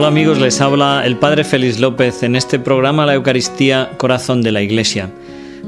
Hola 0.00 0.08
amigos, 0.08 0.40
les 0.40 0.62
habla 0.62 1.02
el 1.04 1.18
Padre 1.18 1.44
Félix 1.44 1.78
López 1.78 2.22
en 2.22 2.34
este 2.34 2.58
programa 2.58 3.04
La 3.04 3.12
Eucaristía 3.12 3.90
Corazón 3.98 4.40
de 4.40 4.50
la 4.50 4.62
Iglesia. 4.62 5.10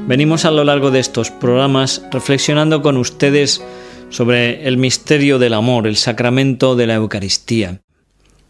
Venimos 0.09 0.47
a 0.47 0.51
lo 0.51 0.65
largo 0.65 0.91
de 0.91 1.01
estos 1.01 1.31
programas 1.31 2.03
reflexionando 2.11 2.81
con 2.81 2.97
ustedes 2.97 3.63
sobre 4.09 4.67
el 4.67 4.79
misterio 4.79 5.39
del 5.39 5.53
amor, 5.53 5.87
el 5.87 5.97
sacramento 5.97 6.77
de 6.77 6.87
la 6.87 6.95
Eucaristía. 6.95 7.83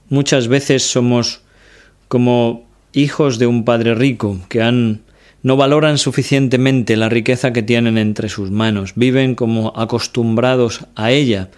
Muchas 0.09 0.47
veces 0.47 0.85
somos 0.85 1.41
como 2.07 2.65
hijos 2.93 3.41
de 3.41 3.49
un 3.49 3.65
padre 3.65 3.97
rico 3.97 4.39
que 4.49 4.63
han 4.63 5.01
no 5.43 5.57
valoran 5.57 5.99
suficientemente 5.99 6.97
la 6.97 7.09
riqueza 7.09 7.53
que 7.53 7.65
tienen 7.65 7.99
entre 7.99 8.29
sus 8.29 8.53
manos, 8.53 8.93
viven 8.95 9.35
como 9.35 9.73
acostumbrados 9.75 10.87
a 10.95 11.11
ella, 11.11 11.51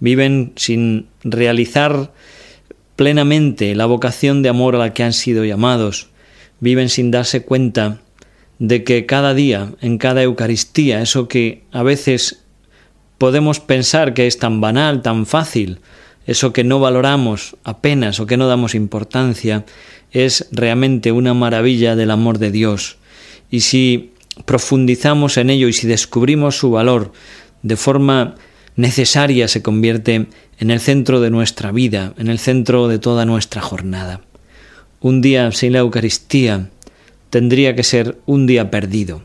viven 0.00 0.54
sin 0.56 1.06
realizar 1.22 2.10
plenamente 3.00 3.74
la 3.74 3.86
vocación 3.86 4.42
de 4.42 4.50
amor 4.50 4.74
a 4.74 4.78
la 4.78 4.92
que 4.92 5.02
han 5.02 5.14
sido 5.14 5.42
llamados, 5.42 6.10
viven 6.60 6.90
sin 6.90 7.10
darse 7.10 7.46
cuenta 7.46 8.02
de 8.58 8.84
que 8.84 9.06
cada 9.06 9.32
día, 9.32 9.72
en 9.80 9.96
cada 9.96 10.22
Eucaristía, 10.22 11.00
eso 11.00 11.26
que 11.26 11.64
a 11.72 11.82
veces 11.82 12.42
podemos 13.16 13.58
pensar 13.58 14.12
que 14.12 14.26
es 14.26 14.38
tan 14.38 14.60
banal, 14.60 15.00
tan 15.00 15.24
fácil, 15.24 15.78
eso 16.26 16.52
que 16.52 16.62
no 16.62 16.78
valoramos 16.78 17.56
apenas 17.64 18.20
o 18.20 18.26
que 18.26 18.36
no 18.36 18.48
damos 18.48 18.74
importancia, 18.74 19.64
es 20.12 20.48
realmente 20.52 21.10
una 21.10 21.32
maravilla 21.32 21.96
del 21.96 22.10
amor 22.10 22.36
de 22.36 22.50
Dios. 22.50 22.98
Y 23.50 23.60
si 23.60 24.12
profundizamos 24.44 25.38
en 25.38 25.48
ello 25.48 25.68
y 25.68 25.72
si 25.72 25.86
descubrimos 25.86 26.58
su 26.58 26.70
valor 26.70 27.12
de 27.62 27.78
forma 27.78 28.34
necesaria, 28.76 29.48
se 29.48 29.62
convierte 29.62 30.26
en 30.58 30.70
el 30.70 30.80
centro 30.80 31.20
de 31.20 31.30
nuestra 31.30 31.72
vida, 31.72 32.14
en 32.18 32.28
el 32.28 32.38
centro 32.38 32.88
de 32.88 32.98
toda 32.98 33.24
nuestra 33.24 33.62
jornada. 33.62 34.20
Un 35.00 35.20
día 35.20 35.50
sin 35.52 35.72
la 35.72 35.78
Eucaristía 35.80 36.70
tendría 37.30 37.74
que 37.74 37.82
ser 37.82 38.18
un 38.26 38.46
día 38.46 38.70
perdido. 38.70 39.22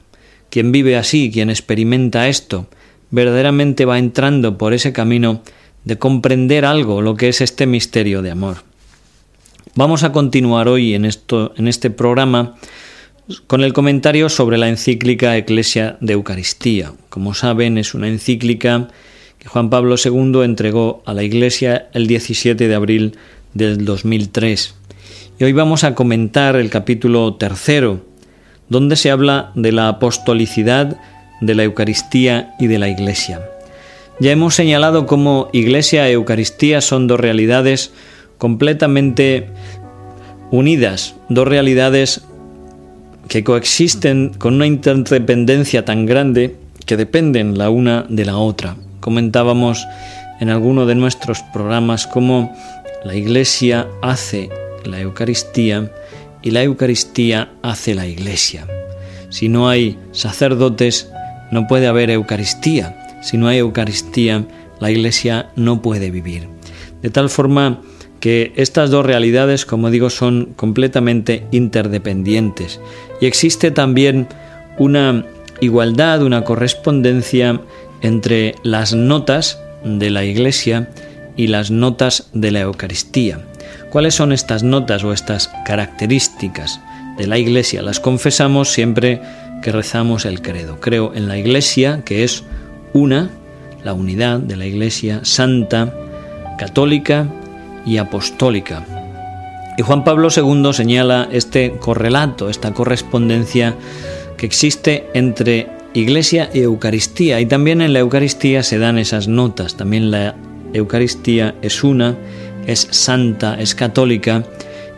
Quien 0.49 0.71
vive 0.71 0.95
así, 0.95 1.31
quien 1.31 1.49
experimenta 1.49 2.27
esto, 2.27 2.67
verdaderamente 3.11 3.85
va 3.85 3.99
entrando 3.99 4.57
por 4.57 4.73
ese 4.73 4.93
camino 4.93 5.41
de 5.83 5.97
comprender 5.97 6.65
algo 6.65 7.01
lo 7.01 7.15
que 7.15 7.29
es 7.29 7.41
este 7.41 7.65
misterio 7.65 8.21
de 8.21 8.31
amor. 8.31 8.57
Vamos 9.75 10.03
a 10.03 10.11
continuar 10.11 10.67
hoy 10.67 10.93
en, 10.93 11.03
esto, 11.05 11.53
en 11.57 11.67
este 11.67 11.89
programa 11.89 12.55
con 13.47 13.63
el 13.63 13.73
comentario 13.73 14.29
sobre 14.29 14.57
la 14.57 14.69
encíclica 14.69 15.35
Eclesia 15.35 15.97
de 15.99 16.13
Eucaristía. 16.13 16.93
Como 17.09 17.33
saben, 17.33 17.77
es 17.77 17.93
una 17.93 18.07
encíclica 18.07 18.87
Juan 19.47 19.69
Pablo 19.69 19.95
II 20.03 20.41
entregó 20.43 21.03
a 21.05 21.13
la 21.13 21.23
Iglesia 21.23 21.87
el 21.93 22.07
17 22.07 22.67
de 22.67 22.75
abril 22.75 23.17
del 23.53 23.85
2003. 23.85 24.75
Y 25.39 25.43
hoy 25.43 25.53
vamos 25.53 25.83
a 25.83 25.93
comentar 25.95 26.55
el 26.55 26.69
capítulo 26.69 27.35
tercero, 27.35 28.01
donde 28.69 28.95
se 28.95 29.11
habla 29.11 29.51
de 29.55 29.71
la 29.71 29.87
apostolicidad 29.87 30.97
de 31.41 31.55
la 31.55 31.63
Eucaristía 31.63 32.55
y 32.59 32.67
de 32.67 32.79
la 32.79 32.89
Iglesia. 32.89 33.41
Ya 34.19 34.31
hemos 34.31 34.55
señalado 34.55 35.05
cómo 35.05 35.49
Iglesia 35.53 36.07
e 36.07 36.13
Eucaristía 36.13 36.81
son 36.81 37.07
dos 37.07 37.19
realidades 37.19 37.91
completamente 38.37 39.49
unidas, 40.51 41.15
dos 41.29 41.47
realidades 41.47 42.21
que 43.27 43.43
coexisten 43.43 44.33
con 44.37 44.55
una 44.55 44.67
interdependencia 44.67 45.85
tan 45.85 46.05
grande 46.05 46.55
que 46.85 46.97
dependen 46.97 47.57
la 47.57 47.69
una 47.69 48.05
de 48.09 48.25
la 48.25 48.37
otra. 48.37 48.77
Comentábamos 49.05 49.87
en 50.39 50.49
alguno 50.49 50.87
de 50.87 50.95
nuestros 50.95 51.43
programas 51.53 52.07
cómo 52.07 52.51
la 53.03 53.13
Iglesia 53.13 53.87
hace 54.01 54.49
la 54.83 54.99
Eucaristía 54.99 55.91
y 56.41 56.49
la 56.49 56.63
Eucaristía 56.63 57.51
hace 57.61 57.93
la 57.93 58.07
Iglesia. 58.07 58.65
Si 59.29 59.47
no 59.47 59.69
hay 59.69 59.99
sacerdotes, 60.11 61.11
no 61.51 61.67
puede 61.67 61.85
haber 61.85 62.09
Eucaristía. 62.09 63.19
Si 63.21 63.37
no 63.37 63.47
hay 63.47 63.59
Eucaristía, 63.59 64.43
la 64.79 64.89
Iglesia 64.89 65.51
no 65.55 65.83
puede 65.83 66.09
vivir. 66.09 66.47
De 67.03 67.11
tal 67.11 67.29
forma 67.29 67.81
que 68.19 68.53
estas 68.55 68.89
dos 68.89 69.05
realidades, 69.05 69.67
como 69.67 69.91
digo, 69.91 70.09
son 70.09 70.53
completamente 70.55 71.45
interdependientes. 71.51 72.81
Y 73.21 73.27
existe 73.27 73.69
también 73.69 74.27
una 74.79 75.27
igualdad, 75.61 76.23
una 76.23 76.43
correspondencia 76.43 77.61
entre 78.05 78.53
las 78.61 78.93
notas 78.93 79.59
de 79.83 80.11
la 80.11 80.23
Iglesia 80.23 80.89
y 81.35 81.47
las 81.47 81.71
notas 81.71 82.29
de 82.33 82.51
la 82.51 82.59
Eucaristía. 82.59 83.39
¿Cuáles 83.89 84.13
son 84.13 84.31
estas 84.31 84.61
notas 84.61 85.03
o 85.03 85.11
estas 85.11 85.49
características 85.65 86.79
de 87.17 87.25
la 87.25 87.39
Iglesia? 87.39 87.81
Las 87.81 87.99
confesamos 87.99 88.71
siempre 88.71 89.21
que 89.63 89.71
rezamos 89.71 90.25
el 90.25 90.43
credo. 90.43 90.79
Creo 90.79 91.15
en 91.15 91.27
la 91.27 91.39
Iglesia, 91.39 92.03
que 92.05 92.23
es 92.23 92.43
una, 92.93 93.31
la 93.83 93.93
unidad 93.93 94.39
de 94.39 94.55
la 94.55 94.67
Iglesia 94.67 95.21
santa, 95.23 95.91
católica 96.59 97.27
y 97.87 97.97
apostólica. 97.97 98.85
Y 99.79 99.81
Juan 99.81 100.03
Pablo 100.03 100.27
II 100.29 100.73
señala 100.73 101.27
este 101.31 101.71
correlato, 101.79 102.49
esta 102.51 102.71
correspondencia 102.71 103.73
que 104.37 104.45
existe 104.45 105.07
entre 105.15 105.69
Iglesia 105.95 106.49
y 106.53 106.59
Eucaristía. 106.59 107.39
Y 107.39 107.45
también 107.45 107.81
en 107.81 107.93
la 107.93 107.99
Eucaristía 107.99 108.63
se 108.63 108.77
dan 108.77 108.99
esas 108.99 109.27
notas. 109.27 109.77
También 109.77 110.11
la 110.11 110.35
Eucaristía 110.73 111.55
es 111.61 111.83
una, 111.83 112.15
es 112.67 112.87
santa, 112.91 113.59
es 113.59 113.73
católica. 113.73 114.43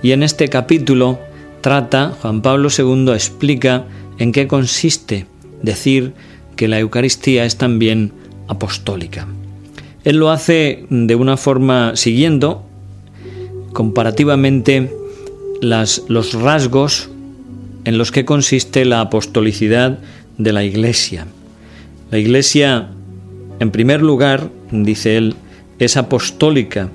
Y 0.02 0.12
en 0.12 0.24
este 0.24 0.50
capítulo 0.50 1.20
trata, 1.62 2.16
Juan 2.22 2.42
Pablo 2.42 2.70
II 2.76 3.12
explica 3.12 3.86
en 4.18 4.32
qué 4.32 4.48
consiste 4.48 5.28
decir 5.62 6.14
que 6.56 6.68
la 6.68 6.80
Eucaristía 6.80 7.46
es 7.46 7.58
también 7.58 8.12
apostólica. 8.48 9.28
Él 10.04 10.18
lo 10.18 10.32
hace 10.32 10.86
de 10.90 11.16
una 11.16 11.38
forma 11.38 11.96
siguiendo 11.96 12.64
comparativamente 13.72 14.92
los 15.62 16.34
rasgos 16.34 17.10
en 17.86 17.98
los 17.98 18.12
que 18.12 18.26
consiste 18.26 18.86
la 18.86 19.02
apostolicidad 19.02 20.00
de 20.38 20.54
la 20.54 20.64
Iglesia. 20.64 21.28
La 22.12 22.18
Iglesia, 22.18 22.90
en 23.60 23.72
primer 23.72 24.02
lugar, 24.02 24.50
dice 24.72 25.18
él, 25.18 25.36
es 25.80 25.98
apostólica, 25.98 26.90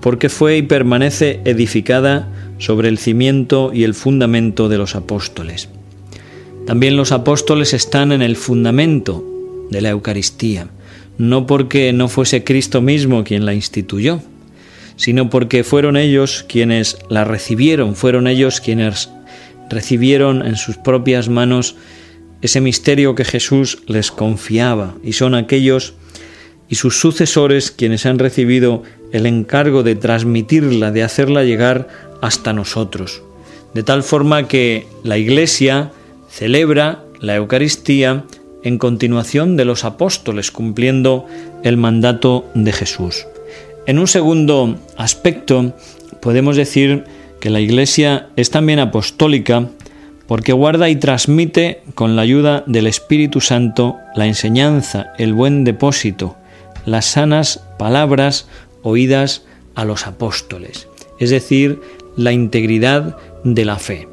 porque 0.00 0.28
fue 0.28 0.56
y 0.56 0.62
permanece 0.62 1.40
edificada 1.44 2.28
sobre 2.58 2.88
el 2.88 2.98
cimiento 2.98 3.70
y 3.72 3.84
el 3.84 3.94
fundamento 3.94 4.68
de 4.68 4.78
los 4.78 4.94
apóstoles. 4.94 5.68
También 6.66 6.96
los 6.96 7.12
apóstoles 7.12 7.72
están 7.72 8.12
en 8.12 8.22
el 8.22 8.36
fundamento 8.36 9.24
de 9.70 9.80
la 9.80 9.90
Eucaristía, 9.90 10.68
no 11.18 11.46
porque 11.46 11.92
no 11.92 12.08
fuese 12.08 12.44
Cristo 12.44 12.80
mismo 12.80 13.24
quien 13.24 13.44
la 13.44 13.54
instituyó, 13.54 14.20
sino 14.96 15.30
porque 15.30 15.64
fueron 15.64 15.96
ellos 15.96 16.44
quienes 16.48 16.98
la 17.08 17.24
recibieron, 17.24 17.96
fueron 17.96 18.26
ellos 18.26 18.60
quienes 18.60 19.10
recibieron 19.70 20.46
en 20.46 20.56
sus 20.56 20.76
propias 20.76 21.28
manos 21.28 21.76
ese 22.42 22.60
misterio 22.60 23.14
que 23.14 23.24
Jesús 23.24 23.82
les 23.86 24.10
confiaba, 24.10 24.94
y 25.02 25.12
son 25.12 25.34
aquellos 25.34 25.94
y 26.68 26.76
sus 26.76 27.00
sucesores 27.00 27.70
quienes 27.70 28.06
han 28.06 28.18
recibido 28.18 28.82
el 29.12 29.26
encargo 29.26 29.82
de 29.82 29.96
transmitirla, 29.96 30.92
de 30.92 31.02
hacerla 31.02 31.42
llegar 31.42 31.88
hasta 32.22 32.52
nosotros. 32.52 33.22
De 33.74 33.82
tal 33.82 34.02
forma 34.02 34.46
que 34.48 34.86
la 35.02 35.18
Iglesia 35.18 35.90
celebra 36.30 37.04
la 37.20 37.36
Eucaristía 37.36 38.24
en 38.62 38.78
continuación 38.78 39.56
de 39.56 39.64
los 39.64 39.84
apóstoles, 39.84 40.50
cumpliendo 40.50 41.26
el 41.64 41.76
mandato 41.76 42.44
de 42.54 42.72
Jesús. 42.72 43.26
En 43.86 43.98
un 43.98 44.06
segundo 44.06 44.78
aspecto, 44.96 45.74
podemos 46.20 46.56
decir 46.56 47.04
que 47.40 47.50
la 47.50 47.60
Iglesia 47.60 48.28
es 48.36 48.50
también 48.50 48.78
apostólica 48.78 49.68
porque 50.30 50.52
guarda 50.52 50.88
y 50.88 50.94
transmite 50.94 51.82
con 51.96 52.14
la 52.14 52.22
ayuda 52.22 52.62
del 52.68 52.86
Espíritu 52.86 53.40
Santo 53.40 53.96
la 54.14 54.28
enseñanza, 54.28 55.12
el 55.18 55.34
buen 55.34 55.64
depósito, 55.64 56.36
las 56.86 57.06
sanas 57.06 57.64
palabras 57.80 58.46
oídas 58.82 59.42
a 59.74 59.84
los 59.84 60.06
apóstoles, 60.06 60.86
es 61.18 61.30
decir, 61.30 61.80
la 62.16 62.30
integridad 62.30 63.16
de 63.42 63.64
la 63.64 63.76
fe. 63.80 64.06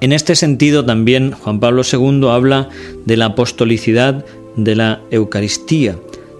En 0.00 0.10
este 0.10 0.34
sentido 0.34 0.84
también 0.84 1.30
Juan 1.30 1.60
Pablo 1.60 1.82
II 1.84 2.26
habla 2.28 2.68
de 3.04 3.16
la 3.16 3.26
apostolicidad 3.26 4.24
de 4.56 4.74
la 4.74 5.02
Eucaristía. 5.12 5.96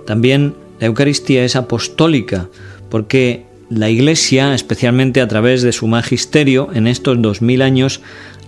También 0.09 0.57
la 0.81 0.89
Eucaristía 0.89 1.45
es 1.45 1.55
apostólica 1.55 2.49
porque 2.91 3.45
la 3.69 3.91
Iglesia, 3.91 4.55
especialmente 4.55 5.21
a 5.21 5.29
través 5.29 5.63
de 5.63 5.73
su 5.73 5.87
magisterio 5.87 6.69
en 6.73 6.87
estos 6.87 7.21
dos 7.21 7.43
mil 7.43 7.63
años, 7.63 8.01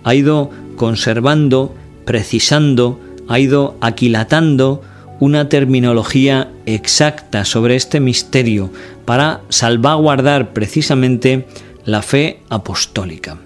ha 0.03 0.15
ido 0.15 0.49
conservando, 0.75 1.75
precisando, 2.05 2.99
ha 3.27 3.39
ido 3.39 3.75
aquilatando 3.81 4.81
una 5.19 5.49
terminología 5.49 6.51
exacta 6.65 7.45
sobre 7.45 7.75
este 7.75 7.99
misterio 7.99 8.71
para 9.05 9.41
salvaguardar 9.49 10.53
precisamente 10.53 11.45
la 11.85 12.01
fe 12.01 12.39
apostólica. 12.49 13.37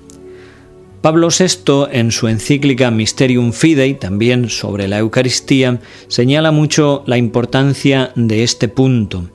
Pablo 1.02 1.28
VI, 1.38 1.88
en 1.92 2.12
su 2.12 2.30
encíclica 2.30 2.90
Mysterium 2.90 3.52
Fidei, 3.52 3.96
también 3.96 4.50
sobre 4.50 4.88
la 4.88 5.00
Eucaristía, 5.00 5.82
señala 6.08 6.52
mucho 6.52 7.04
la 7.08 7.18
importancia 7.18 8.14
de 8.16 8.44
este 8.44 8.70
punto. 8.70 9.30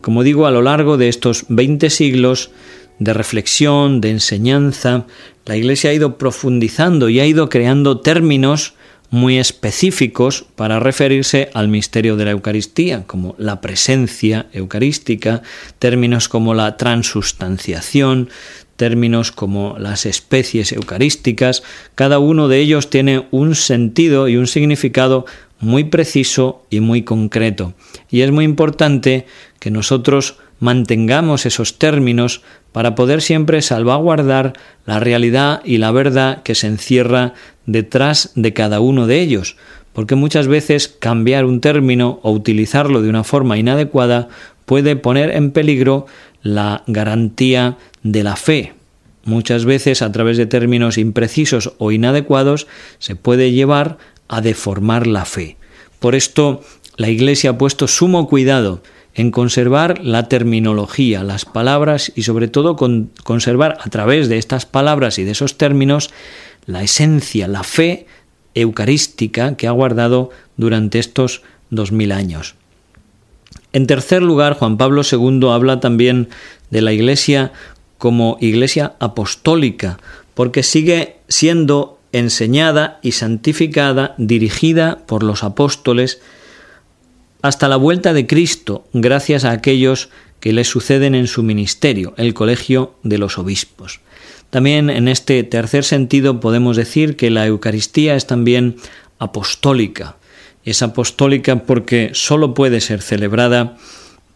Como 0.00 0.22
digo, 0.22 0.46
a 0.46 0.52
lo 0.52 0.62
largo 0.62 0.96
de 0.96 1.08
estos 1.08 1.46
20 1.48 1.90
siglos 1.90 2.52
de 2.98 3.12
reflexión, 3.12 4.00
de 4.00 4.10
enseñanza, 4.10 5.06
la 5.44 5.56
Iglesia 5.56 5.90
ha 5.90 5.94
ido 5.94 6.18
profundizando 6.18 7.08
y 7.08 7.20
ha 7.20 7.26
ido 7.26 7.48
creando 7.48 8.00
términos 8.00 8.74
muy 9.10 9.38
específicos 9.38 10.44
para 10.56 10.80
referirse 10.80 11.50
al 11.54 11.68
misterio 11.68 12.16
de 12.16 12.24
la 12.24 12.32
Eucaristía, 12.32 13.04
como 13.06 13.34
la 13.38 13.60
presencia 13.60 14.46
eucarística, 14.52 15.42
términos 15.78 16.28
como 16.28 16.54
la 16.54 16.76
transustanciación, 16.76 18.28
términos 18.76 19.32
como 19.32 19.76
las 19.78 20.06
especies 20.06 20.72
eucarísticas, 20.72 21.62
cada 21.94 22.18
uno 22.18 22.48
de 22.48 22.58
ellos 22.58 22.90
tiene 22.90 23.26
un 23.30 23.54
sentido 23.54 24.28
y 24.28 24.36
un 24.36 24.46
significado 24.46 25.24
muy 25.60 25.84
preciso 25.84 26.66
y 26.68 26.80
muy 26.80 27.02
concreto. 27.02 27.74
Y 28.10 28.20
es 28.20 28.30
muy 28.30 28.44
importante 28.44 29.26
que 29.58 29.70
nosotros 29.70 30.36
mantengamos 30.58 31.46
esos 31.46 31.78
términos 31.78 32.42
para 32.72 32.94
poder 32.94 33.22
siempre 33.22 33.62
salvaguardar 33.62 34.54
la 34.84 35.00
realidad 35.00 35.60
y 35.64 35.78
la 35.78 35.90
verdad 35.90 36.42
que 36.42 36.54
se 36.54 36.66
encierra 36.66 37.34
detrás 37.66 38.32
de 38.34 38.52
cada 38.52 38.80
uno 38.80 39.06
de 39.06 39.20
ellos, 39.20 39.56
porque 39.92 40.14
muchas 40.14 40.46
veces 40.46 40.88
cambiar 40.88 41.44
un 41.44 41.60
término 41.60 42.20
o 42.22 42.30
utilizarlo 42.30 43.02
de 43.02 43.08
una 43.08 43.24
forma 43.24 43.58
inadecuada 43.58 44.28
puede 44.66 44.96
poner 44.96 45.30
en 45.30 45.52
peligro 45.52 46.06
la 46.42 46.82
garantía 46.86 47.78
de 48.02 48.22
la 48.22 48.36
fe. 48.36 48.74
Muchas 49.24 49.64
veces 49.64 50.02
a 50.02 50.12
través 50.12 50.36
de 50.36 50.46
términos 50.46 50.98
imprecisos 50.98 51.72
o 51.78 51.92
inadecuados 51.92 52.66
se 52.98 53.16
puede 53.16 53.52
llevar 53.52 53.98
a 54.28 54.40
deformar 54.40 55.06
la 55.06 55.24
fe. 55.24 55.56
Por 55.98 56.14
esto 56.14 56.62
la 56.96 57.08
Iglesia 57.08 57.50
ha 57.50 57.58
puesto 57.58 57.88
sumo 57.88 58.28
cuidado 58.28 58.82
en 59.16 59.30
conservar 59.30 60.04
la 60.04 60.28
terminología, 60.28 61.24
las 61.24 61.46
palabras 61.46 62.12
y 62.14 62.22
sobre 62.22 62.48
todo 62.48 62.76
con 62.76 63.10
conservar 63.24 63.78
a 63.80 63.88
través 63.88 64.28
de 64.28 64.36
estas 64.36 64.66
palabras 64.66 65.18
y 65.18 65.24
de 65.24 65.30
esos 65.30 65.56
términos 65.56 66.10
la 66.66 66.82
esencia, 66.82 67.48
la 67.48 67.62
fe 67.62 68.06
eucarística 68.54 69.56
que 69.56 69.66
ha 69.66 69.70
guardado 69.70 70.30
durante 70.58 70.98
estos 70.98 71.42
dos 71.70 71.92
mil 71.92 72.12
años. 72.12 72.56
En 73.72 73.86
tercer 73.86 74.22
lugar, 74.22 74.52
Juan 74.54 74.76
Pablo 74.76 75.00
II 75.10 75.48
habla 75.50 75.80
también 75.80 76.28
de 76.70 76.82
la 76.82 76.92
Iglesia 76.92 77.52
como 77.96 78.36
Iglesia 78.42 78.96
apostólica, 79.00 79.98
porque 80.34 80.62
sigue 80.62 81.16
siendo 81.28 81.98
enseñada 82.12 82.98
y 83.02 83.12
santificada, 83.12 84.14
dirigida 84.18 84.98
por 85.06 85.22
los 85.22 85.42
apóstoles, 85.42 86.20
hasta 87.46 87.68
la 87.68 87.76
vuelta 87.76 88.12
de 88.12 88.26
Cristo, 88.26 88.84
gracias 88.92 89.44
a 89.44 89.50
aquellos 89.50 90.10
que 90.40 90.52
le 90.52 90.64
suceden 90.64 91.14
en 91.14 91.26
su 91.26 91.42
ministerio, 91.42 92.14
el 92.16 92.34
colegio 92.34 92.94
de 93.02 93.18
los 93.18 93.38
obispos. 93.38 94.00
También 94.50 94.90
en 94.90 95.08
este 95.08 95.42
tercer 95.42 95.84
sentido 95.84 96.40
podemos 96.40 96.76
decir 96.76 97.16
que 97.16 97.30
la 97.30 97.46
Eucaristía 97.46 98.14
es 98.14 98.26
también 98.26 98.76
apostólica. 99.18 100.16
Es 100.64 100.82
apostólica 100.82 101.64
porque 101.64 102.10
sólo 102.14 102.54
puede 102.54 102.80
ser 102.80 103.02
celebrada 103.02 103.76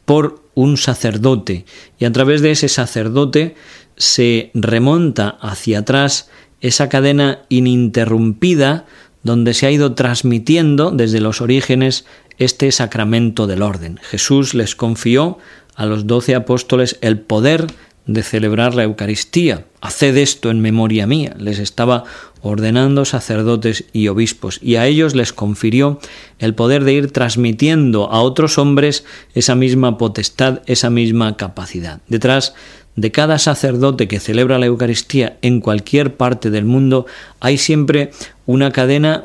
por 0.05 0.43
un 0.55 0.77
sacerdote 0.77 1.65
y 1.99 2.05
a 2.05 2.13
través 2.13 2.43
de 2.43 2.51
ese 2.51 2.69
sacerdote 2.69 3.55
se 3.97 4.51
remonta 4.55 5.39
hacia 5.41 5.81
atrás 5.81 6.31
esa 6.61 6.89
cadena 6.89 7.43
ininterrumpida 7.49 8.87
donde 9.23 9.55
se 9.55 9.67
ha 9.67 9.71
ido 9.71 9.95
transmitiendo 9.95 10.91
desde 10.91 11.21
los 11.21 11.41
orígenes 11.41 12.05
este 12.41 12.73
sacramento 12.73 13.47
del 13.47 13.63
orden. 13.63 14.01
Jesús 14.03 14.55
les 14.55 14.75
confió 14.75 15.39
a 15.77 15.87
los 15.87 16.09
doce 16.09 16.35
apóstoles 16.35 16.99
el 17.03 17.21
poder 17.21 17.67
de 18.07 18.23
celebrar 18.23 18.75
la 18.75 18.83
Eucaristía. 18.83 19.67
Haced 19.81 20.17
esto 20.17 20.51
en 20.51 20.61
memoria 20.61 21.07
mía. 21.07 21.37
Les 21.39 21.59
estaba 21.59 22.05
ordenando 22.43 23.05
sacerdotes 23.05 23.85
y 23.93 24.09
obispos 24.09 24.59
y 24.63 24.77
a 24.77 24.87
ellos 24.87 25.15
les 25.15 25.33
confirió 25.33 26.01
el 26.39 26.55
poder 26.55 26.85
de 26.85 26.95
ir 26.95 27.13
transmitiendo 27.13 28.11
a 28.11 28.23
otros 28.23 28.59
hombres 28.59 29.05
esa 29.35 29.55
misma 29.55 29.99
potestad, 29.99 30.63
esa 30.67 30.91
misma 30.91 31.37
capacidad. 31.37 32.01
Detrás 32.09 32.55
de 32.97 33.13
cada 33.13 33.39
sacerdote 33.39 34.09
que 34.09 34.19
celebra 34.19 34.59
la 34.59 34.67
Eucaristía 34.67 35.39
en 35.43 35.61
cualquier 35.61 36.17
parte 36.17 36.51
del 36.51 36.65
mundo 36.65 37.07
hay 37.39 37.59
siempre 37.59 38.11
una 38.47 38.73
cadena 38.73 39.25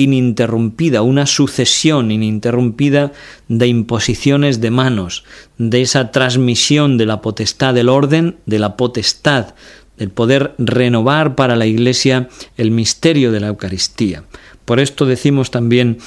ininterrumpida, 0.00 1.02
una 1.02 1.26
sucesión 1.26 2.10
ininterrumpida 2.10 3.12
de 3.48 3.66
imposiciones 3.66 4.60
de 4.60 4.70
manos, 4.70 5.24
de 5.58 5.82
esa 5.82 6.10
transmisión 6.10 6.96
de 6.96 7.06
la 7.06 7.20
potestad 7.20 7.74
del 7.74 7.88
orden, 7.88 8.38
de 8.46 8.58
la 8.58 8.76
potestad 8.76 9.54
del 9.98 10.10
poder 10.10 10.54
renovar 10.56 11.34
para 11.34 11.56
la 11.56 11.66
Iglesia 11.66 12.28
el 12.56 12.70
misterio 12.70 13.30
de 13.32 13.40
la 13.40 13.48
Eucaristía. 13.48 14.24
Por 14.64 14.80
esto 14.80 15.04
decimos 15.04 15.50
también 15.50 15.98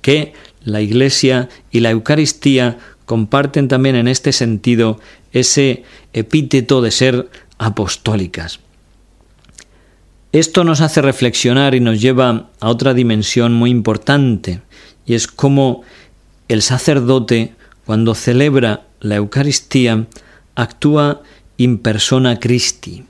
que 0.00 0.32
la 0.64 0.80
Iglesia 0.80 1.50
y 1.70 1.80
la 1.80 1.90
Eucaristía 1.90 2.78
comparten 3.04 3.68
también 3.68 3.96
en 3.96 4.08
este 4.08 4.32
sentido 4.32 4.98
ese 5.32 5.82
epíteto 6.14 6.80
de 6.80 6.90
ser 6.90 7.28
apostólicas. 7.58 8.60
Esto 10.32 10.64
nos 10.64 10.80
hace 10.80 11.02
reflexionar 11.02 11.74
y 11.74 11.80
nos 11.80 12.00
lleva 12.00 12.48
a 12.58 12.68
otra 12.70 12.94
dimensión 12.94 13.52
muy 13.52 13.70
importante, 13.70 14.62
y 15.04 15.12
es 15.12 15.26
cómo 15.26 15.82
el 16.48 16.62
sacerdote, 16.62 17.54
cuando 17.84 18.14
celebra 18.14 18.86
la 19.00 19.16
Eucaristía, 19.16 20.06
actúa 20.54 21.20
in 21.58 21.76
persona 21.76 22.40
Christi. 22.40 23.04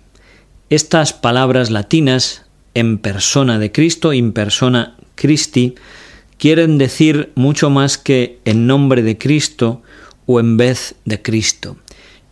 Estas 0.69 1.13
palabras 1.13 1.71
latinas, 1.71 2.45
en 2.75 2.99
persona 2.99 3.61
de 3.61 3.71
Cristo, 3.71 4.13
in 4.13 4.33
persona 4.33 4.97
Christi, 5.15 5.77
quieren 6.39 6.77
decir 6.77 7.31
mucho 7.37 7.70
más 7.70 7.99
que 7.99 8.41
en 8.44 8.67
nombre 8.67 9.03
de 9.03 9.17
Cristo 9.17 9.82
o 10.27 10.41
en 10.41 10.56
vez 10.56 10.96
de 11.05 11.23
Cristo. 11.23 11.77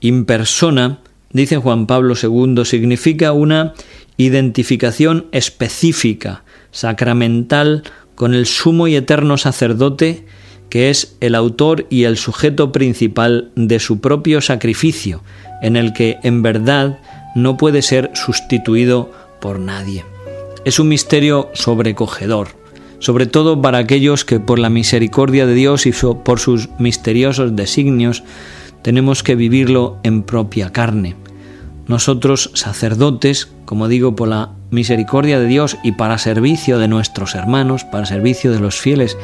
In 0.01 0.25
persona, 0.25 0.99
dice 1.33 1.57
Juan 1.57 1.87
Pablo 1.87 2.15
II, 2.21 2.65
significa 2.65 3.33
una 3.33 3.75
identificación 4.17 5.27
específica, 5.33 6.45
sacramental, 6.71 7.83
con 8.15 8.35
el 8.35 8.47
sumo 8.47 8.87
y 8.87 8.97
eterno 8.97 9.39
sacerdote, 9.39 10.27
que 10.69 10.91
es 10.91 11.17
el 11.21 11.35
autor 11.35 11.87
y 11.89 12.05
el 12.05 12.17
sujeto 12.17 12.71
principal 12.71 13.51
de 13.57 13.81
su 13.81 14.01
propio 14.01 14.41
sacrificio, 14.41 15.23
en 15.63 15.77
el 15.77 15.93
que 15.93 16.19
en 16.23 16.43
verdad 16.43 16.99
no 17.35 17.57
puede 17.57 17.83
ser 17.83 18.11
sustituido 18.15 19.11
por 19.41 19.59
nadie. 19.59 20.05
Es 20.65 20.79
un 20.79 20.89
misterio 20.89 21.49
sobrecogedor, 21.55 22.49
sobre 22.99 23.27
todo 23.27 23.61
para 23.63 23.79
aquellos 23.79 24.25
que 24.25 24.39
por 24.39 24.59
la 24.59 24.69
misericordia 24.69 25.47
de 25.47 25.55
Dios 25.55 25.87
y 25.87 25.93
por 25.93 26.39
sus 26.39 26.69
misteriosos 26.79 27.57
designios 27.57 28.23
tenemos 28.83 29.23
que 29.23 29.35
vivirlo 29.35 29.99
en 30.03 30.23
propia 30.23 30.71
carne. 30.71 31.17
Nosotros, 31.87 32.51
sacerdotes, 32.55 33.51
como 33.65 33.89
digo, 33.89 34.15
por 34.15 34.29
la 34.29 34.53
misericordia 34.71 35.41
de 35.41 35.47
Dios 35.47 35.77
y 35.83 35.93
para 35.93 36.19
servicio 36.19 36.79
de 36.79 36.89
nuestros 36.89 37.35
hermanos, 37.35 37.85
para 37.85 38.07
servicio 38.07 38.53
de 38.53 38.61
los 38.61 38.77
fieles 38.77 39.19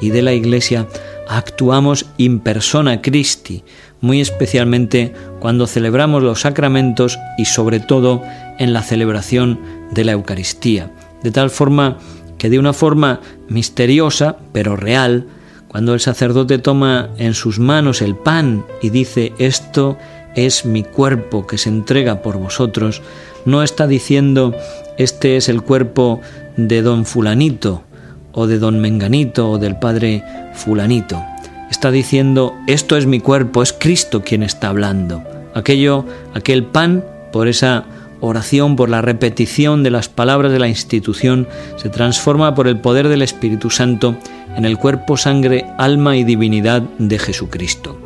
y 0.00 0.10
de 0.10 0.22
la 0.22 0.32
Iglesia, 0.32 0.86
actuamos 1.28 2.06
in 2.18 2.40
persona 2.40 3.00
Christi, 3.00 3.64
muy 4.00 4.20
especialmente 4.20 5.12
cuando 5.38 5.66
celebramos 5.66 6.22
los 6.22 6.40
sacramentos 6.40 7.18
y 7.38 7.46
sobre 7.46 7.80
todo 7.80 8.22
en 8.58 8.72
la 8.72 8.82
celebración 8.82 9.58
de 9.90 10.04
la 10.04 10.12
Eucaristía. 10.12 10.90
De 11.22 11.30
tal 11.30 11.50
forma 11.50 11.98
que 12.36 12.50
de 12.50 12.58
una 12.58 12.72
forma 12.72 13.20
misteriosa, 13.48 14.36
pero 14.52 14.76
real, 14.76 15.26
cuando 15.70 15.94
el 15.94 16.00
sacerdote 16.00 16.58
toma 16.58 17.10
en 17.16 17.32
sus 17.32 17.60
manos 17.60 18.02
el 18.02 18.16
pan 18.16 18.64
y 18.82 18.90
dice 18.90 19.32
esto 19.38 19.96
es 20.34 20.66
mi 20.66 20.82
cuerpo 20.82 21.46
que 21.46 21.58
se 21.58 21.68
entrega 21.68 22.22
por 22.22 22.38
vosotros, 22.38 23.02
no 23.44 23.62
está 23.62 23.86
diciendo 23.86 24.52
este 24.98 25.36
es 25.36 25.48
el 25.48 25.62
cuerpo 25.62 26.20
de 26.56 26.82
don 26.82 27.06
fulanito 27.06 27.84
o 28.32 28.48
de 28.48 28.58
don 28.58 28.80
menganito 28.80 29.48
o 29.48 29.58
del 29.58 29.76
padre 29.76 30.24
fulanito. 30.54 31.22
Está 31.70 31.92
diciendo 31.92 32.52
esto 32.66 32.96
es 32.96 33.06
mi 33.06 33.20
cuerpo, 33.20 33.62
es 33.62 33.72
Cristo 33.72 34.22
quien 34.22 34.42
está 34.42 34.70
hablando. 34.70 35.22
Aquello, 35.54 36.04
aquel 36.34 36.64
pan, 36.64 37.04
por 37.30 37.46
esa 37.46 37.84
oración, 38.20 38.74
por 38.74 38.88
la 38.88 39.02
repetición 39.02 39.84
de 39.84 39.90
las 39.90 40.08
palabras 40.08 40.50
de 40.50 40.58
la 40.58 40.68
institución, 40.68 41.46
se 41.76 41.90
transforma 41.90 42.56
por 42.56 42.66
el 42.66 42.80
poder 42.80 43.06
del 43.06 43.22
Espíritu 43.22 43.70
Santo 43.70 44.16
en 44.56 44.64
el 44.64 44.76
cuerpo, 44.78 45.16
sangre, 45.16 45.66
alma 45.78 46.16
y 46.16 46.24
divinidad 46.24 46.82
de 46.98 47.18
Jesucristo. 47.18 47.98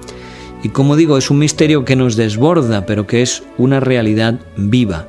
Y 0.63 0.71
como 0.71 0.97
digo, 0.97 1.19
es 1.19 1.31
un 1.31 1.39
misterio 1.39 1.85
que 1.85 1.97
nos 1.97 2.17
desborda, 2.17 2.87
pero 2.87 3.07
que 3.07 3.23
es 3.23 3.43
una 3.59 3.81
realidad 3.81 4.41
viva. 4.57 5.07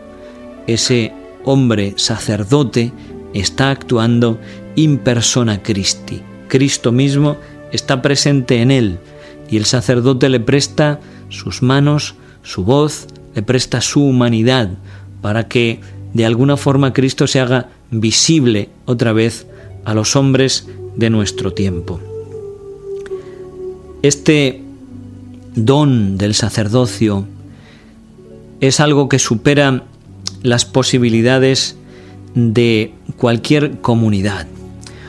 Ese 0.68 1.14
hombre 1.46 1.94
sacerdote 1.98 2.92
está 3.34 3.72
actuando 3.72 4.40
in 4.76 4.98
persona 4.98 5.62
Christi. 5.64 6.22
Cristo 6.48 6.92
mismo 6.92 7.38
está 7.72 8.02
presente 8.02 8.62
en 8.62 8.72
él 8.72 9.00
y 9.50 9.58
el 9.58 9.66
sacerdote 9.66 10.30
le 10.30 10.40
presta 10.40 11.00
sus 11.30 11.62
manos, 11.62 12.16
su 12.44 12.64
voz, 12.64 13.08
le 13.34 13.42
presta 13.42 13.82
su 13.82 14.04
humanidad 14.04 14.70
para 15.22 15.48
que 15.48 15.80
de 16.14 16.26
alguna 16.26 16.58
forma 16.58 16.94
Cristo 16.94 17.28
se 17.28 17.40
haga 17.40 17.70
visible 17.92 18.70
otra 18.86 19.14
vez 19.14 19.48
a 19.84 19.94
los 19.94 20.16
hombres 20.16 20.68
de 20.96 21.10
nuestro 21.10 21.54
tiempo. 21.54 22.00
Este 24.02 24.62
don 25.56 26.18
del 26.18 26.34
sacerdocio 26.34 27.26
es 28.60 28.80
algo 28.80 29.10
que 29.10 29.20
supera 29.20 29.84
las 30.44 30.66
posibilidades 30.66 31.78
de 32.36 32.94
cualquier 33.18 33.80
comunidad. 33.82 34.48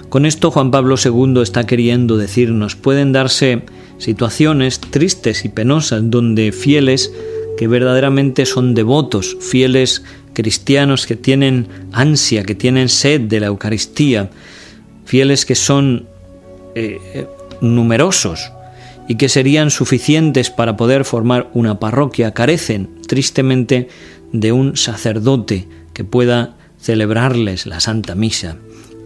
Con 0.09 0.25
esto 0.25 0.51
Juan 0.51 0.71
Pablo 0.71 0.97
II 1.03 1.43
está 1.43 1.67
queriendo 1.67 2.17
decirnos, 2.17 2.77
pueden 2.77 3.13
darse 3.13 3.63
situaciones 3.99 4.81
tristes 4.81 5.45
y 5.45 5.49
penosas 5.49 6.03
donde 6.11 6.53
fieles 6.53 7.13
que 7.59 7.69
verdaderamente 7.69 8.47
son 8.47 8.75
devotos, 8.75 9.37
fieles 9.41 10.05
cristianos 10.33 11.07
que 11.07 11.17
tienen 11.17 11.67
ansia, 11.93 12.45
que 12.45 12.55
tienen 12.55 12.89
sed 12.89 13.23
de 13.23 13.41
la 13.41 13.47
Eucaristía, 13.47 14.31
fieles 15.07 15.47
que 15.47 15.55
son 15.55 16.07
eh, 16.75 17.27
numerosos 17.63 18.53
y 19.09 19.15
que 19.15 19.29
serían 19.29 19.71
suficientes 19.71 20.51
para 20.51 20.77
poder 20.77 21.05
formar 21.05 21.49
una 21.55 21.79
parroquia, 21.79 22.35
carecen 22.35 22.91
tristemente 23.07 23.89
de 24.33 24.53
un 24.53 24.77
sacerdote 24.77 25.69
que 25.95 26.05
pueda 26.05 26.57
celebrarles 26.79 27.67
la 27.67 27.81
Santa 27.81 28.15
Misa. 28.15 28.57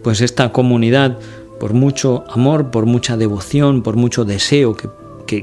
Pues 0.03 0.21
esta 0.21 0.51
comunidad, 0.51 1.17
por 1.59 1.73
mucho 1.73 2.25
amor, 2.29 2.71
por 2.71 2.85
mucha 2.85 3.15
devoción, 3.15 3.83
por 3.83 3.95
mucho 3.95 4.25
deseo 4.25 4.75
que, 4.75 4.89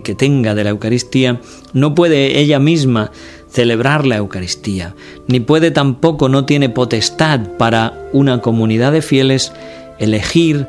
que, 0.03 0.15
tenga 0.15 0.55
de 0.55 0.65
la 0.65 0.71
Eucaristía, 0.71 1.41
no 1.73 1.95
puede 1.95 2.39
ella 2.41 2.59
misma 2.59 3.11
celebrar 3.49 4.07
la 4.07 4.17
Eucaristía, 4.17 4.95
ni 5.29 5.41
puede 5.41 5.71
tampoco, 5.71 6.29
no 6.29 6.45
tiene 6.45 6.69
potestad 6.69 7.41
para 7.57 8.09
una 8.13 8.43
comunidad 8.43 8.93
de 8.93 9.01
fieles 9.01 9.53
elegir 9.99 10.67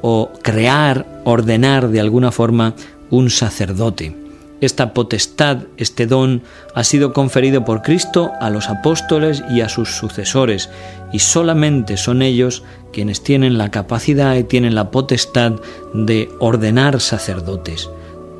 o 0.00 0.32
crear, 0.42 1.06
ordenar 1.24 1.88
de 1.88 2.00
alguna 2.00 2.32
forma 2.32 2.74
un 3.10 3.30
sacerdote. 3.30 4.16
Esta 4.60 4.94
potestad, 4.94 5.64
este 5.76 6.06
don, 6.06 6.42
ha 6.74 6.84
sido 6.84 7.12
conferido 7.12 7.64
por 7.64 7.82
Cristo 7.82 8.30
a 8.40 8.48
los 8.48 8.68
apóstoles 8.68 9.42
y 9.50 9.60
a 9.60 9.68
sus 9.68 9.90
sucesores, 9.90 10.70
y 11.12 11.18
solamente 11.18 11.96
son 11.96 12.22
ellos 12.22 12.62
quienes 12.92 13.24
tienen 13.24 13.58
la 13.58 13.70
capacidad 13.70 14.36
y 14.36 14.44
tienen 14.44 14.76
la 14.76 14.90
potestad 14.92 15.54
de 15.94 16.30
ordenar 16.38 17.00
sacerdotes, 17.00 17.90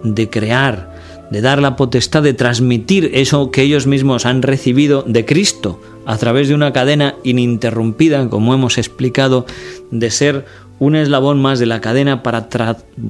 de 0.05 0.31
crear, 0.31 0.95
de 1.33 1.41
dar 1.41 1.63
la 1.63 1.77
potestad 1.77 2.23
de 2.23 2.35
transmitir 2.35 3.11
eso 3.15 3.51
que 3.51 3.63
ellos 3.63 3.87
mismos 3.87 4.27
han 4.27 4.43
recibido 4.43 5.03
de 5.03 5.25
Cristo 5.25 5.81
a 6.05 6.19
través 6.19 6.49
de 6.49 6.55
una 6.55 6.75
cadena 6.75 7.15
ininterrumpida, 7.25 8.29
como 8.29 8.53
hemos 8.53 8.77
explicado, 8.77 9.47
de 9.91 10.11
ser 10.11 10.45
un 10.79 10.95
eslabón 10.95 11.41
más 11.41 11.59
de 11.59 11.65
la 11.65 11.81
cadena 11.81 12.23
para 12.23 12.51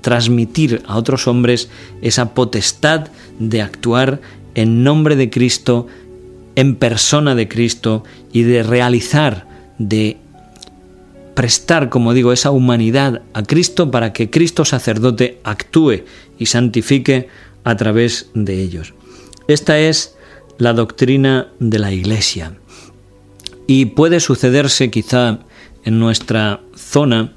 transmitir 0.03 0.83
a 0.87 0.99
otros 0.99 1.27
hombres 1.27 1.69
esa 2.01 2.33
potestad 2.33 3.09
de 3.41 3.61
actuar 3.61 4.21
en 4.55 4.85
nombre 4.85 5.17
de 5.17 5.29
Cristo, 5.29 5.89
en 6.55 6.77
persona 6.77 7.35
de 7.35 7.49
Cristo 7.49 8.05
y 8.33 8.43
de 8.43 8.63
realizar, 8.63 9.49
de 9.79 10.19
prestar, 11.35 11.89
como 11.89 12.15
digo, 12.15 12.33
esa 12.33 12.53
humanidad 12.53 13.23
a 13.35 13.43
Cristo 13.43 13.91
para 13.91 14.13
que 14.13 14.31
Cristo 14.31 14.65
sacerdote 14.65 15.41
actúe 15.43 16.03
y 16.39 16.47
santifique 16.47 17.29
a 17.65 17.77
través 17.77 18.31
de 18.35 18.61
ellos. 18.61 18.95
Esta 19.49 19.79
es 19.79 20.17
la 20.59 20.73
doctrina 20.73 21.49
de 21.59 21.79
la 21.79 21.93
Iglesia. 21.93 22.57
Y 23.67 23.87
puede 23.87 24.21
sucederse 24.21 24.91
quizá 24.91 25.41
en 25.85 25.99
nuestra 25.99 26.61
zona 26.77 27.33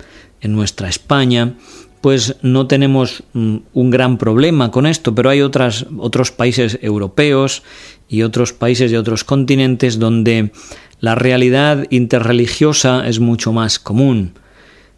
en 0.45 0.53
nuestra 0.53 0.87
España, 0.87 1.55
pues 2.01 2.35
no 2.43 2.67
tenemos 2.67 3.23
mm, 3.33 3.57
un 3.73 3.89
gran 3.89 4.17
problema 4.19 4.69
con 4.69 4.85
esto, 4.85 5.15
pero 5.15 5.31
hay 5.31 5.41
otros 5.41 6.31
países 6.31 6.77
europeos 6.81 7.63
y 8.07 8.21
otros 8.21 8.53
países 8.53 8.91
de 8.91 8.99
otros 8.99 9.23
continentes 9.23 9.97
donde 9.97 10.51
la 10.99 11.15
realidad 11.15 11.87
interreligiosa 11.89 13.07
es 13.07 13.19
mucho 13.19 13.53
más 13.53 13.79
común. 13.79 14.33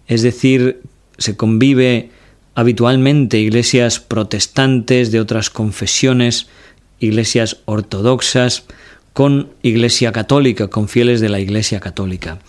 Es 0.07 0.21
decir, 0.21 0.81
se 1.17 1.37
convive 1.37 2.11
habitualmente 2.57 3.37
iglesias 3.37 3.99
protestantes 3.99 5.11
de 5.11 5.19
otras 5.19 5.51
confesiones, 5.51 6.47
iglesias 6.99 7.57
ortodoxas, 7.65 8.63
con 9.13 9.51
iglesia 9.61 10.11
católica, 10.11 10.67
con 10.67 10.87
fieles 10.87 11.21
de 11.21 11.29
la 11.29 11.39
iglesia 11.39 11.79
católica. 11.79 12.39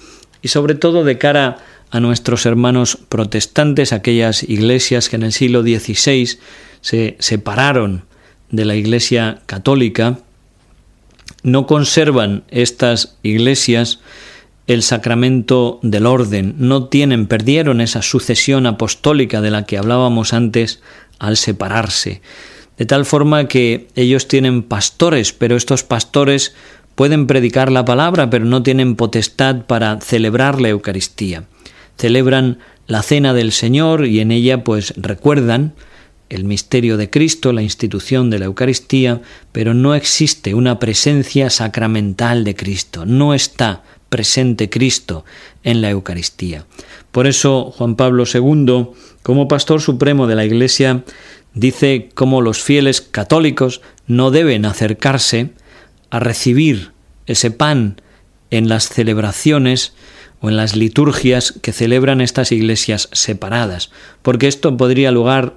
Y 0.40 0.48
sobre 0.48 0.74
todo 0.74 1.04
de 1.04 1.18
cara 1.18 1.58
a 1.90 2.00
nuestros 2.00 2.46
hermanos 2.46 2.96
protestantes, 3.10 3.92
aquellas 3.92 4.44
iglesias 4.44 5.10
que 5.10 5.16
en 5.16 5.24
el 5.24 5.32
siglo 5.34 5.60
XVI 5.60 6.38
se 6.80 7.16
separaron 7.18 8.04
de 8.50 8.64
la 8.64 8.76
Iglesia 8.76 9.42
católica, 9.44 10.20
no 11.42 11.66
conservan 11.66 12.44
estas 12.48 13.18
iglesias 13.22 14.00
el 14.68 14.82
sacramento 14.82 15.80
del 15.82 16.04
orden, 16.04 16.54
no 16.58 16.84
tienen, 16.88 17.26
perdieron 17.26 17.80
esa 17.80 18.02
sucesión 18.02 18.66
apostólica 18.66 19.40
de 19.40 19.50
la 19.50 19.64
que 19.64 19.78
hablábamos 19.78 20.34
antes 20.34 20.82
al 21.18 21.38
separarse. 21.38 22.20
De 22.76 22.84
tal 22.84 23.06
forma 23.06 23.48
que 23.48 23.88
ellos 23.96 24.28
tienen 24.28 24.62
pastores, 24.62 25.32
pero 25.32 25.56
estos 25.56 25.84
pastores 25.84 26.54
pueden 26.94 27.26
predicar 27.26 27.72
la 27.72 27.86
palabra, 27.86 28.28
pero 28.28 28.44
no 28.44 28.62
tienen 28.62 28.94
potestad 28.94 29.64
para 29.64 30.00
celebrar 30.02 30.60
la 30.60 30.68
Eucaristía. 30.68 31.44
Celebran 31.96 32.58
la 32.86 33.02
cena 33.02 33.32
del 33.32 33.52
Señor 33.52 34.04
y 34.04 34.20
en 34.20 34.30
ella 34.30 34.64
pues 34.64 34.92
recuerdan 34.96 35.72
el 36.28 36.44
misterio 36.44 36.98
de 36.98 37.08
Cristo, 37.08 37.54
la 37.54 37.62
institución 37.62 38.28
de 38.28 38.38
la 38.38 38.44
Eucaristía, 38.44 39.22
pero 39.50 39.72
no 39.72 39.94
existe 39.94 40.52
una 40.52 40.78
presencia 40.78 41.48
sacramental 41.48 42.44
de 42.44 42.54
Cristo, 42.54 43.06
no 43.06 43.32
está 43.32 43.82
presente 44.08 44.70
Cristo 44.70 45.24
en 45.64 45.80
la 45.80 45.90
Eucaristía. 45.90 46.64
Por 47.12 47.26
eso 47.26 47.72
Juan 47.76 47.96
Pablo 47.96 48.24
II, 48.32 48.88
como 49.22 49.48
pastor 49.48 49.80
supremo 49.80 50.26
de 50.26 50.34
la 50.34 50.44
Iglesia, 50.44 51.04
dice 51.54 52.08
cómo 52.14 52.40
los 52.40 52.62
fieles 52.62 53.00
católicos 53.00 53.80
no 54.06 54.30
deben 54.30 54.64
acercarse 54.64 55.50
a 56.10 56.20
recibir 56.20 56.92
ese 57.26 57.50
pan 57.50 58.00
en 58.50 58.68
las 58.68 58.88
celebraciones 58.88 59.92
o 60.40 60.48
en 60.48 60.56
las 60.56 60.76
liturgias 60.76 61.52
que 61.62 61.72
celebran 61.72 62.20
estas 62.20 62.52
iglesias 62.52 63.08
separadas, 63.12 63.90
porque 64.22 64.46
esto 64.46 64.76
podría, 64.76 65.10
lugar, 65.10 65.56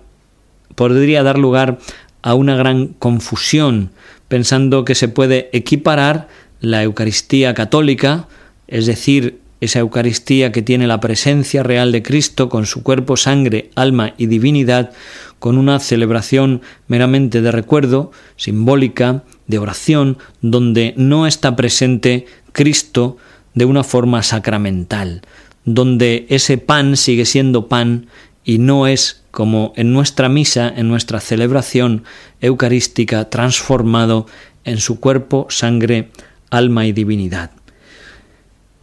podría 0.76 1.24
dar 1.24 1.38
lugar 1.38 1.80
a 2.22 2.34
una 2.34 2.56
gran 2.56 2.88
confusión, 2.88 3.92
pensando 4.28 4.86
que 4.86 4.96
se 4.96 5.08
puede 5.08 5.50
equiparar 5.54 6.28
la 6.60 6.84
Eucaristía 6.84 7.54
católica, 7.54 8.28
es 8.72 8.88
decir, 8.88 9.42
esa 9.60 9.80
Eucaristía 9.80 10.52
que 10.52 10.64
tiene 10.64 10.88
la 10.88 11.00
presencia 11.00 11.62
real 11.62 11.92
de 11.92 12.02
Cristo 12.02 12.50
con 12.50 12.66
su 12.66 12.82
cuerpo, 12.82 13.16
sangre, 13.16 13.70
alma 13.76 14.16
y 14.18 14.26
divinidad, 14.26 14.92
con 15.38 15.58
una 15.58 15.80
celebración 15.80 16.62
meramente 16.88 17.42
de 17.42 17.52
recuerdo, 17.52 18.12
simbólica, 18.38 19.24
de 19.46 19.60
oración, 19.60 20.18
donde 20.42 20.96
no 20.98 21.28
está 21.28 21.56
presente 21.56 22.26
Cristo, 22.54 23.18
de 23.54 23.66
una 23.66 23.84
forma 23.84 24.24
sacramental, 24.24 25.22
donde 25.66 26.26
ese 26.30 26.58
pan 26.58 26.96
sigue 26.96 27.26
siendo 27.26 27.68
pan 27.68 28.08
y 28.44 28.58
no 28.58 28.88
es 28.88 29.24
como 29.30 29.74
en 29.76 29.94
nuestra 29.94 30.30
misa, 30.30 30.74
en 30.76 30.88
nuestra 30.88 31.20
celebración 31.20 32.04
eucarística, 32.40 33.30
transformado 33.30 34.26
en 34.64 34.80
su 34.80 35.00
cuerpo, 35.00 35.48
sangre, 35.50 36.10
alma 36.50 36.86
y 36.86 36.94
divinidad. 36.94 37.52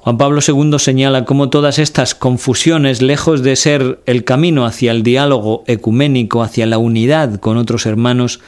Juan 0.08 0.16
Pablo 0.16 0.40
II 0.40 0.78
señala 0.78 1.26
cómo 1.26 1.50
todas 1.50 1.78
estas 1.78 2.14
confusiones, 2.14 3.02
lejos 3.02 3.42
de 3.42 3.56
ser 3.56 4.00
el 4.06 4.24
camino 4.24 4.64
hacia 4.64 4.90
el 4.90 5.02
diálogo 5.02 5.64
ecuménico, 5.66 6.42
hacia 6.42 6.64
la 6.64 6.78
unidad 6.78 7.38
con 7.40 7.58
otros 7.58 7.84
hermanos, 7.84 8.40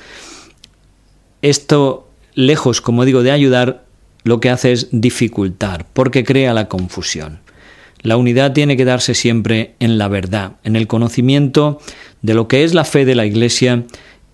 esto, 1.42 2.08
lejos, 2.32 2.80
como 2.80 3.04
digo, 3.04 3.22
de 3.22 3.30
ayudar, 3.30 3.84
lo 4.24 4.40
que 4.40 4.48
hace 4.48 4.72
es 4.72 4.88
dificultar, 4.90 5.84
porque 5.92 6.24
crea 6.24 6.54
la 6.54 6.66
confusión. 6.66 7.40
La 8.00 8.16
unidad 8.16 8.54
tiene 8.54 8.78
que 8.78 8.86
darse 8.86 9.12
siempre 9.12 9.74
en 9.80 9.98
la 9.98 10.08
verdad, 10.08 10.52
en 10.64 10.76
el 10.76 10.86
conocimiento 10.86 11.78
de 12.22 12.32
lo 12.32 12.48
que 12.48 12.64
es 12.64 12.72
la 12.72 12.86
fe 12.86 13.04
de 13.04 13.16
la 13.16 13.26
Iglesia 13.26 13.84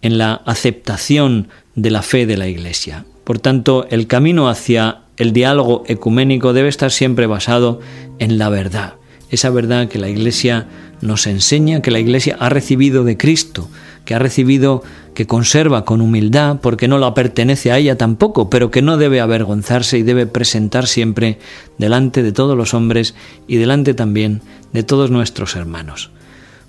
en 0.01 0.19
la 0.19 0.35
aceptación 0.47 1.49
de 1.75 1.91
la 1.91 2.03
fe 2.03 2.25
de 2.25 2.37
la 2.37 2.47
Iglesia. 2.47 3.05
Por 3.25 3.41
tanto, 3.41 3.89
el 3.91 4.07
camino 4.07 4.49
hacia 4.49 5.01
el 5.17 5.33
diálogo 5.33 5.85
ecuménico 5.87 6.53
debe 6.53 6.69
estar 6.69 6.91
siempre 6.91 7.27
basado 7.27 7.81
en 8.19 8.39
la 8.39 8.49
verdad, 8.49 8.95
esa 9.31 9.51
verdad 9.51 9.89
que 9.89 9.99
la 9.99 10.09
Iglesia 10.09 10.69
nos 11.01 11.27
enseña, 11.27 11.83
que 11.83 11.91
la 11.91 11.99
Iglesia 11.99 12.37
ha 12.39 12.49
recibido 12.49 13.05
de 13.05 13.17
Cristo, 13.17 13.69
que 14.05 14.15
ha 14.15 14.19
recibido, 14.19 14.83
que 15.15 15.27
conserva 15.27 15.85
con 15.85 16.01
humildad, 16.01 16.59
porque 16.63 16.89
no 16.89 16.99
la 16.99 17.13
pertenece 17.13 17.73
a 17.73 17.79
ella 17.79 17.99
tampoco, 17.99 18.49
pero 18.49 18.71
que 18.71 18.83
no 18.83 18.97
debe 18.97 19.21
avergonzarse 19.21 19.99
y 19.99 20.03
debe 20.03 20.27
presentar 20.27 20.87
siempre 20.87 21.39
delante 21.77 22.23
de 22.23 22.33
todos 22.33 22.57
los 22.57 22.73
hombres 22.73 23.15
y 23.49 23.57
delante 23.57 23.95
también 23.95 24.43
de 24.73 24.85
todos 24.85 25.11
nuestros 25.11 25.57
hermanos. 25.57 26.11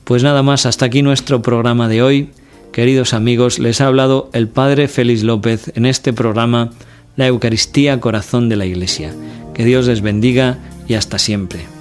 Pues 0.04 0.24
nada 0.24 0.42
más, 0.42 0.66
hasta 0.66 0.86
aquí 0.86 1.02
nuestro 1.02 1.42
programa 1.42 1.88
de 1.88 2.02
hoy. 2.02 2.32
Queridos 2.72 3.14
amigos, 3.14 3.60
les 3.60 3.82
ha 3.82 3.88
hablado 3.88 4.30
el 4.34 4.48
Padre 4.48 4.88
Félix 4.88 5.24
López 5.24 5.72
en 5.76 5.86
este 5.86 6.14
programa 6.14 6.72
La 7.18 7.26
Eucaristía 7.26 8.00
Corazón 8.00 8.48
de 8.48 8.56
la 8.56 8.68
Iglesia. 8.68 9.12
Que 9.56 9.66
Dios 9.66 9.88
les 9.88 10.02
bendiga 10.02 10.60
y 10.88 10.94
hasta 10.94 11.18
siempre. 11.18 11.77